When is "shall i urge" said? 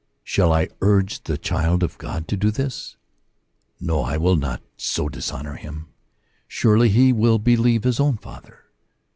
0.23-1.25